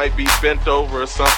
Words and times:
might 0.00 0.16
be 0.16 0.26
bent 0.40 0.66
over 0.66 1.02
or 1.02 1.06
something. 1.06 1.29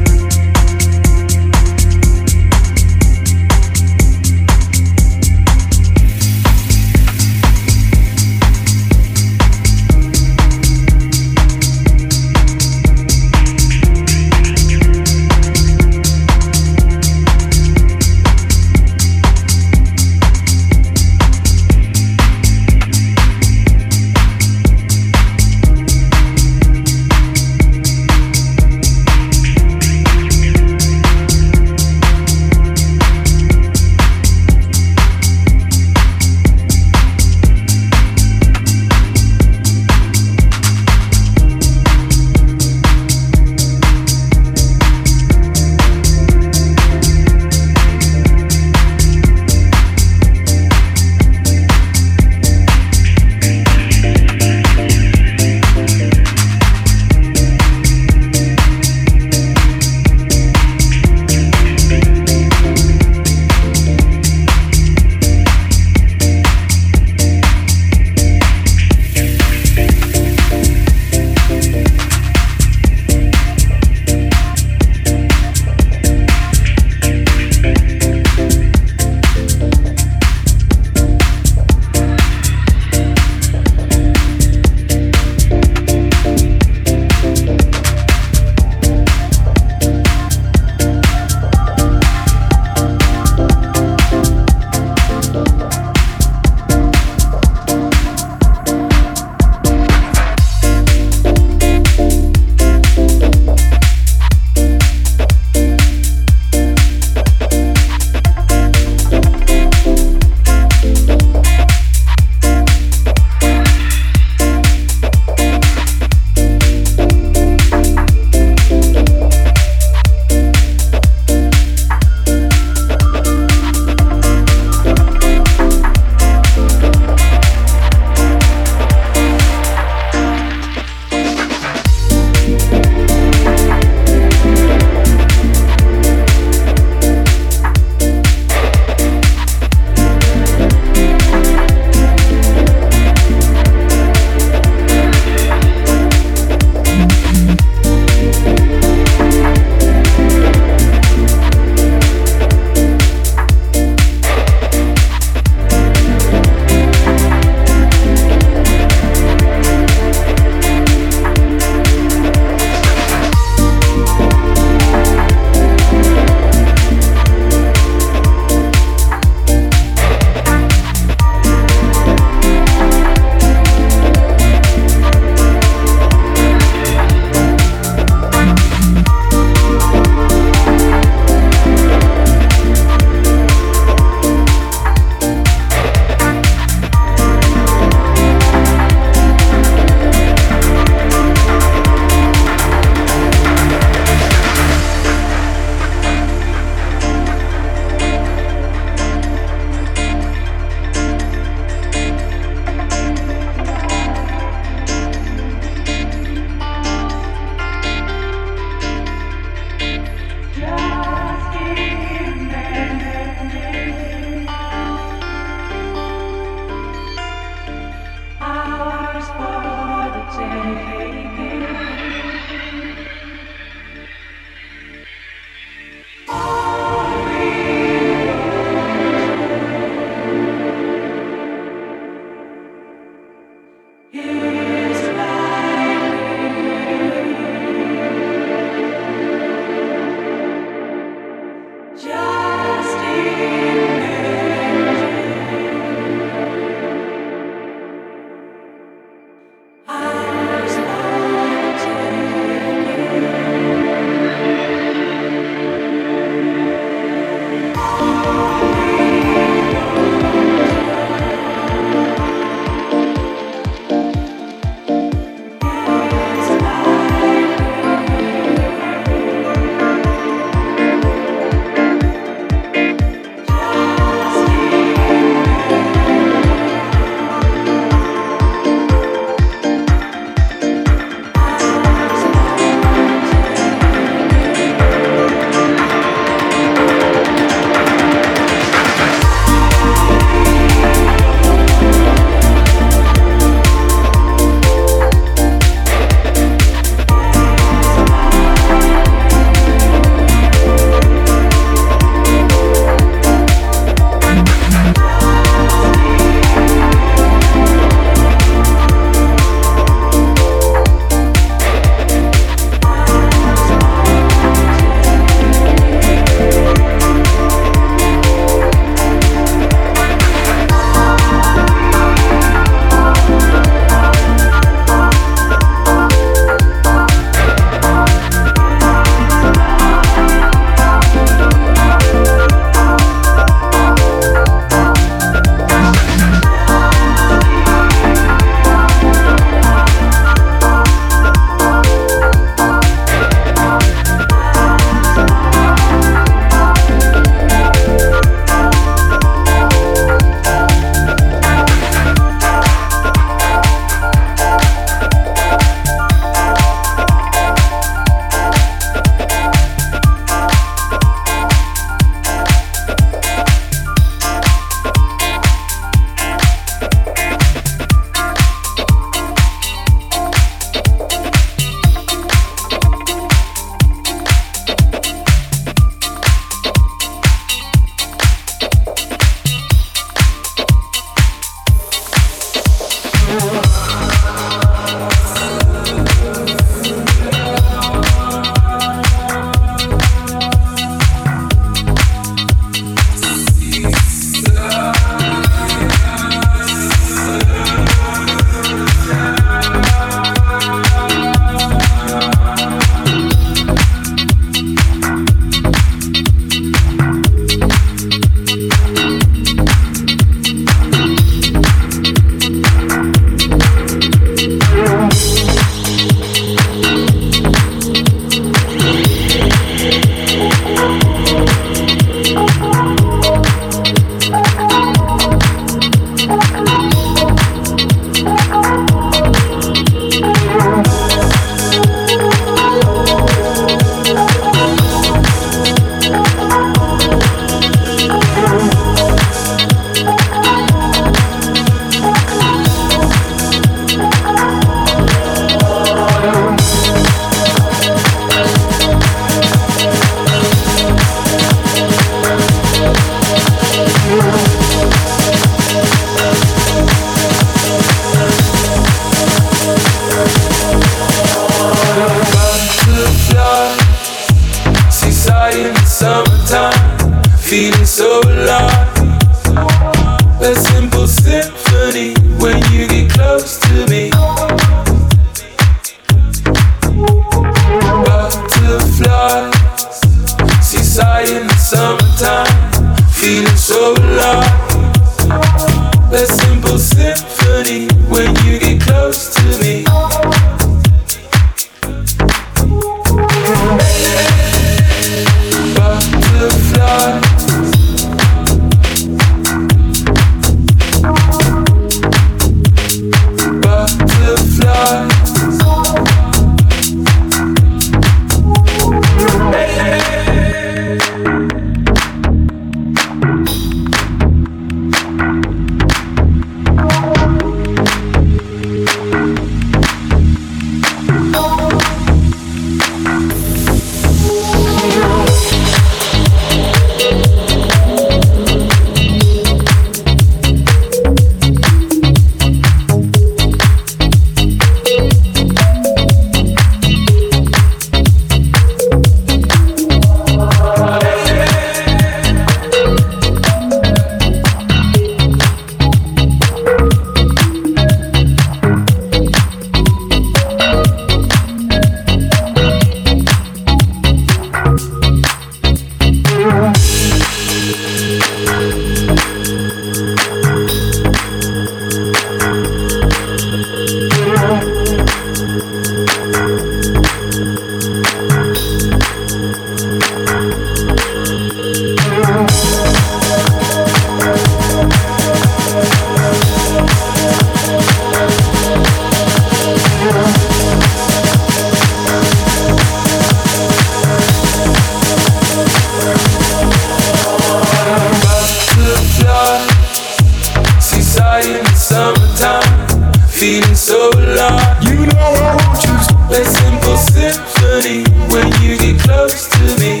So 593.92 594.08
alive. 594.08 594.82
You 594.82 595.04
know 595.04 595.18
I 595.18 595.52
want 595.52 595.84
you. 595.84 595.92
A 596.32 596.40
simple 596.46 596.96
symphony 596.96 598.08
when 598.32 598.48
you 598.62 598.78
get 598.78 598.98
close 599.02 599.48
to 599.52 599.62
me. 599.80 600.00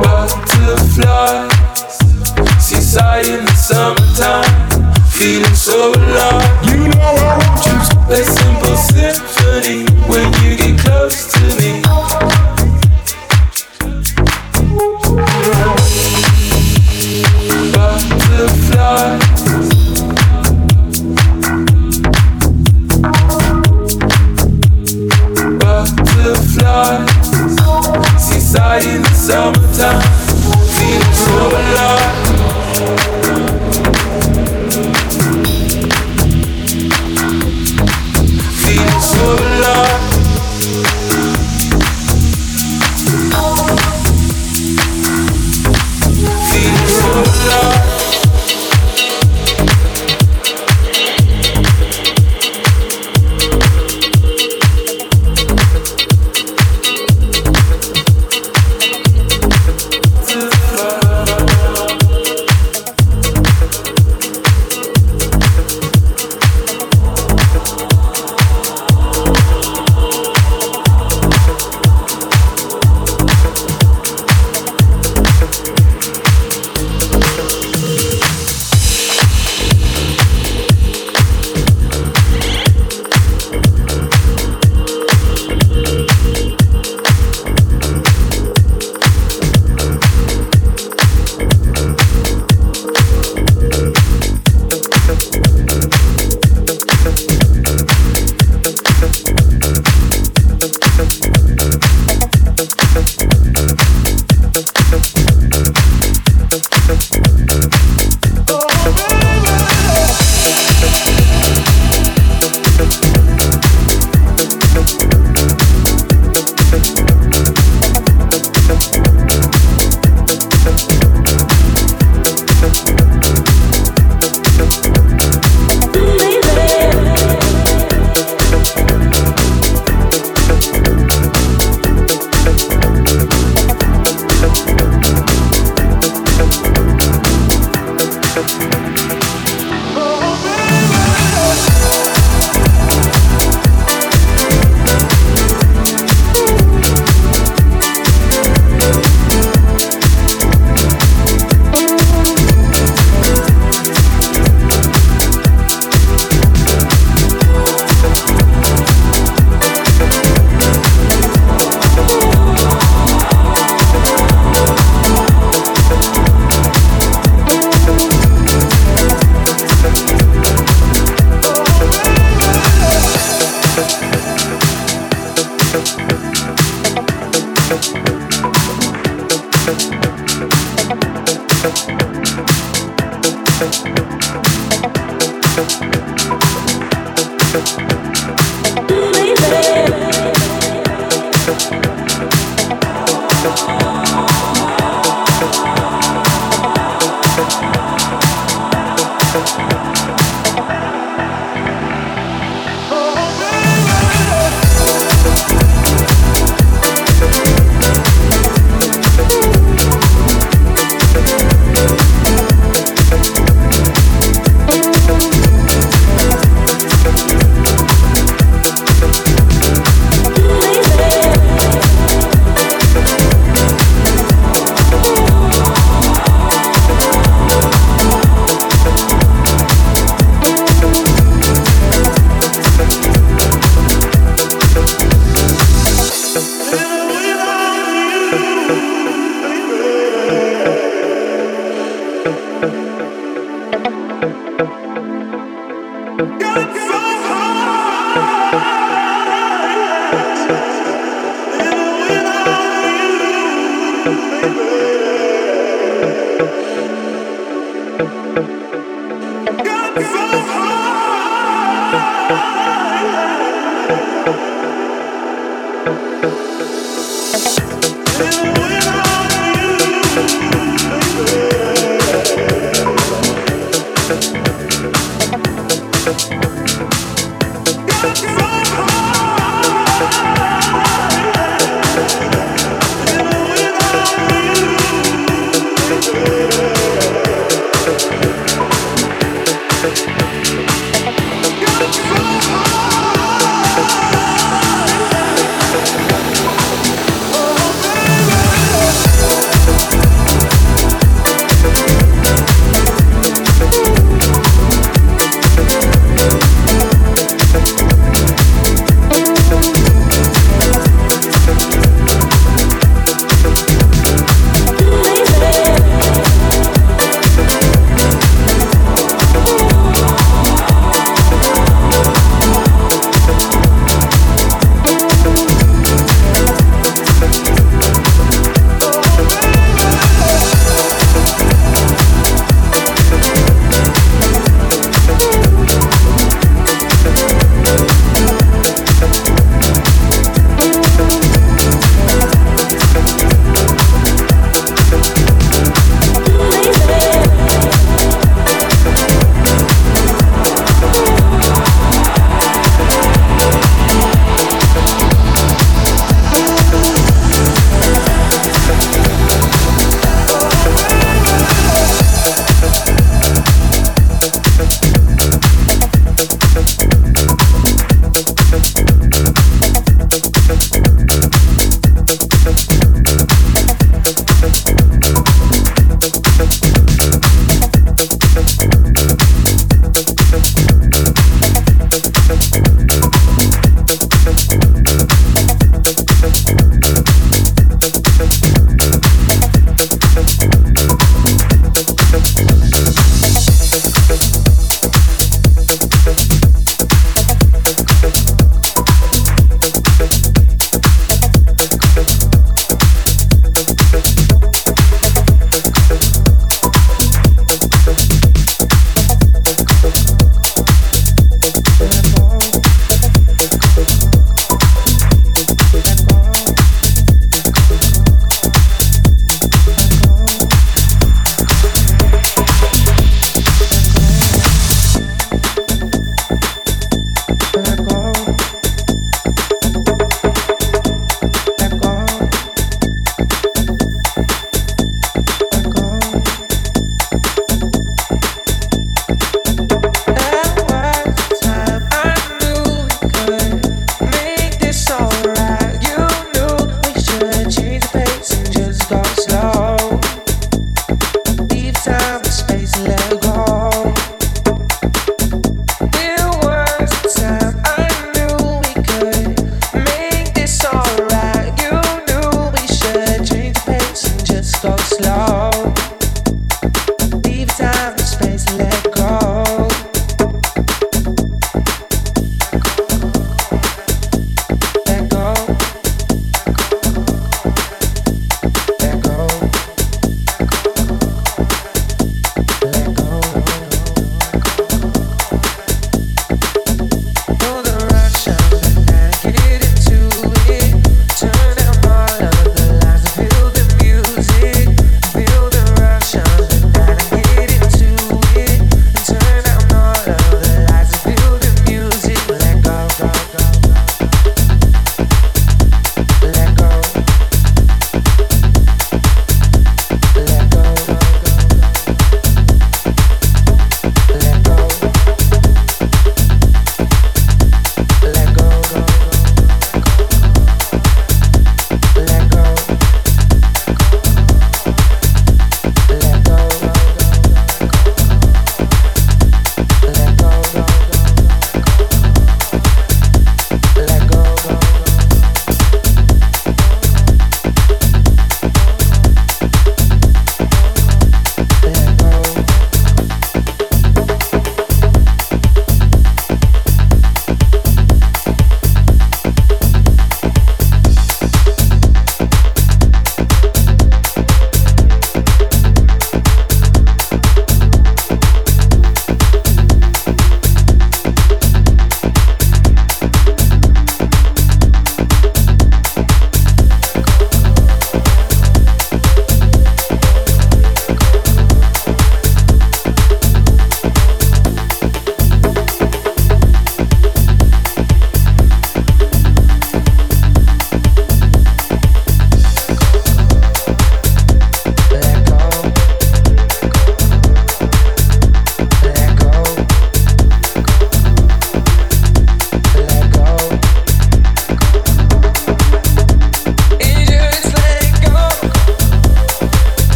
Butterfly, 0.00 1.48
seaside 2.58 3.26
in 3.26 3.44
the 3.44 3.54
summertime, 3.68 4.48
feeling 5.12 5.54
so 5.54 5.92
alive. 5.92 6.59
Summertime. 29.80 30.00
Feeling 30.76 31.14
so 31.14 31.48
alive. 31.48 31.89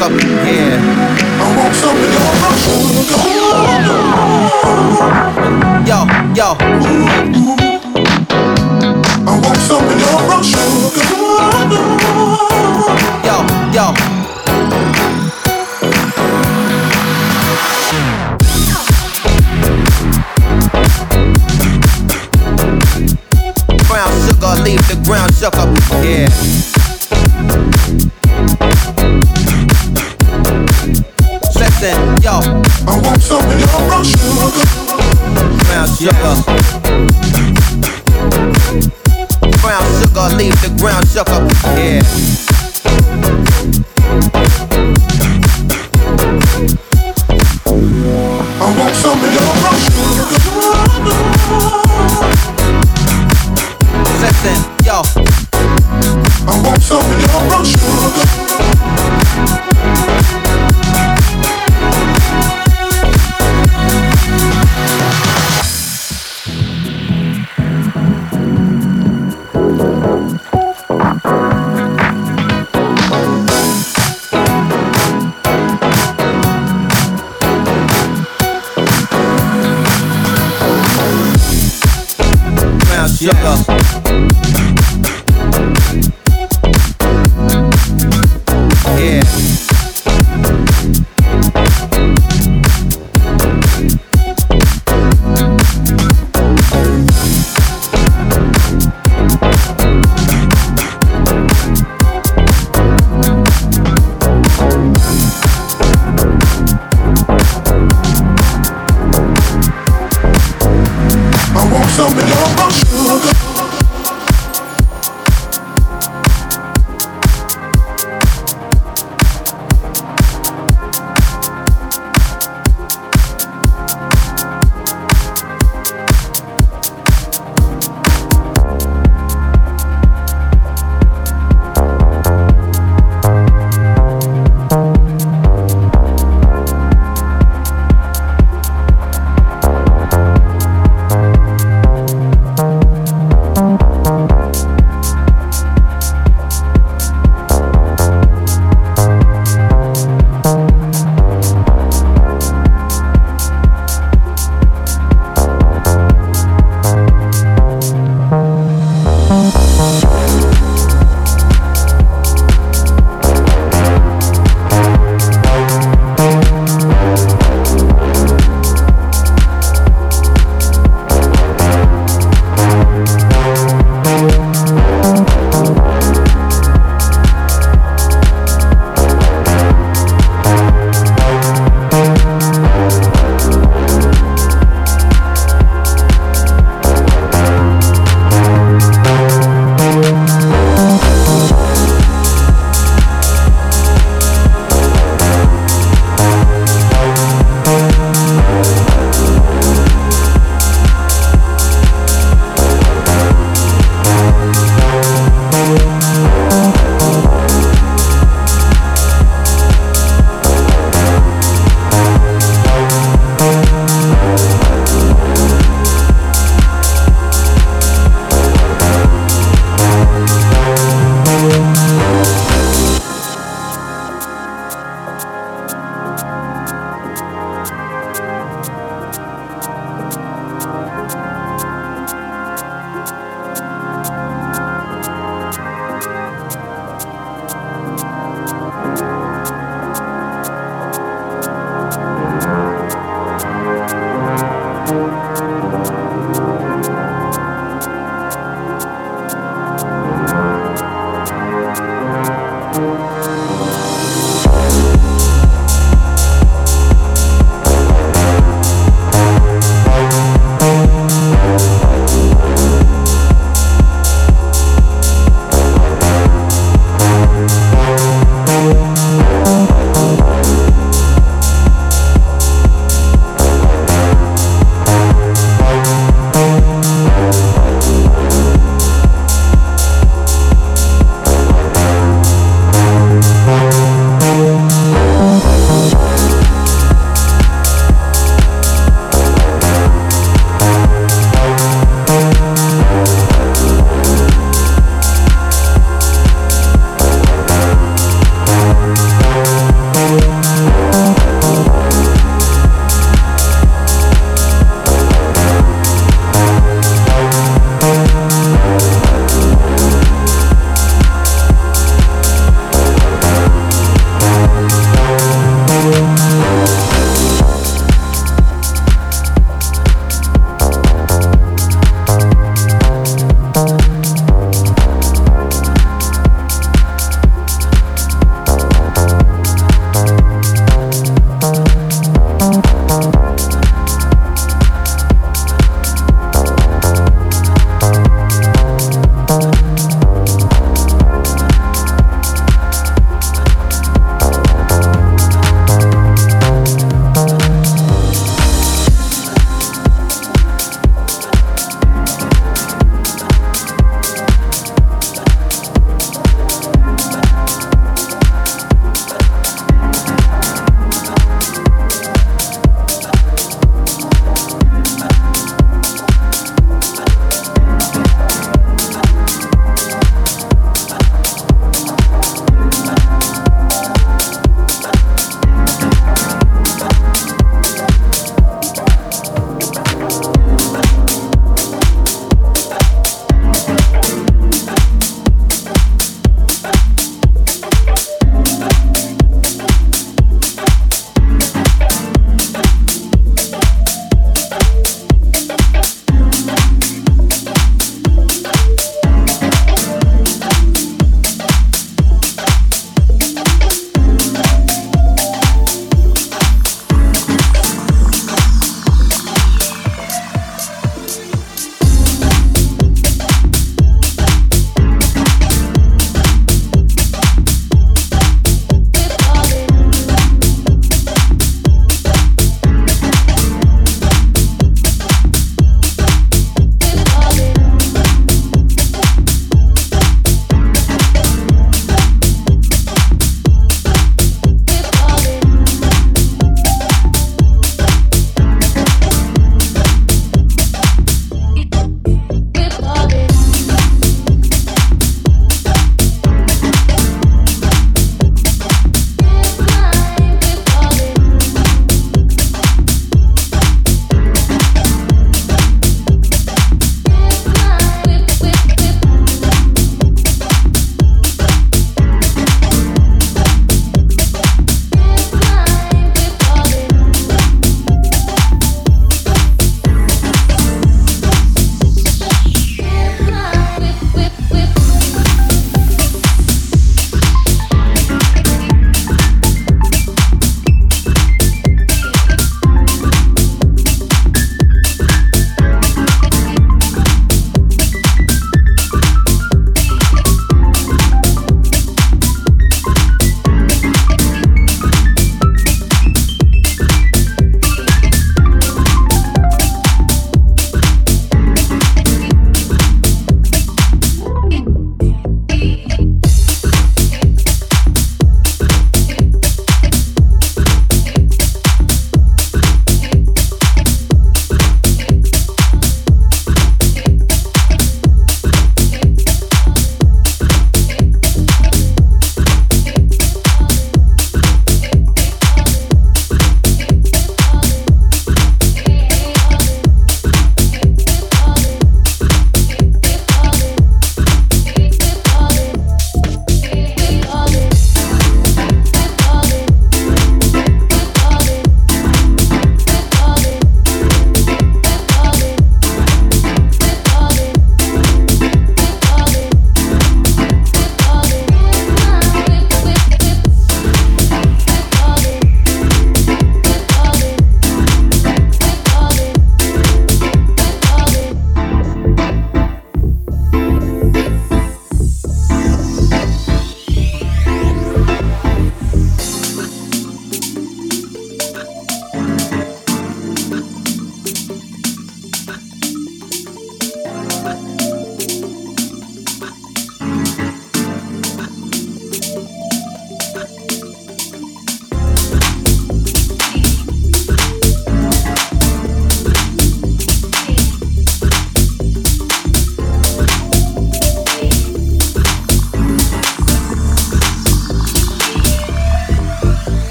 Up, 0.00 0.12
yeah. 0.12 0.80
I 0.80 0.91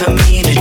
for 0.00 0.12
me 0.12 0.42
to 0.42 0.59